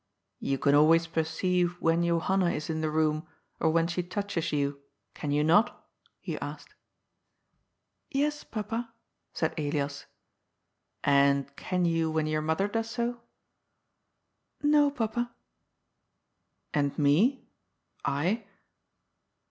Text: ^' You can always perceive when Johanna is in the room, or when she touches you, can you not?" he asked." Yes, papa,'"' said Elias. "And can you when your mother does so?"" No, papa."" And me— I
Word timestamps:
^' 0.01 0.03
You 0.39 0.57
can 0.57 0.73
always 0.73 1.05
perceive 1.05 1.73
when 1.79 2.03
Johanna 2.03 2.49
is 2.49 2.71
in 2.71 2.81
the 2.81 2.89
room, 2.89 3.27
or 3.59 3.69
when 3.69 3.85
she 3.85 4.01
touches 4.01 4.51
you, 4.51 4.81
can 5.13 5.29
you 5.29 5.43
not?" 5.43 5.87
he 6.21 6.39
asked." 6.39 6.73
Yes, 8.09 8.43
papa,'"' 8.43 8.91
said 9.31 9.53
Elias. 9.59 10.07
"And 11.03 11.55
can 11.55 11.85
you 11.85 12.09
when 12.09 12.25
your 12.25 12.41
mother 12.41 12.67
does 12.67 12.89
so?"" 12.89 13.21
No, 14.63 14.89
papa."" 14.89 15.35
And 16.73 16.97
me— 16.97 17.45
I 18.03 18.45